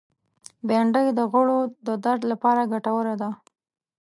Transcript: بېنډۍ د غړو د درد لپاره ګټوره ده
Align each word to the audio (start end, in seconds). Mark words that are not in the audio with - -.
بېنډۍ 0.67 1.07
د 1.17 1.19
غړو 1.31 1.59
د 1.87 1.89
درد 2.05 2.21
لپاره 2.31 2.69
ګټوره 2.73 3.13
ده 3.21 3.29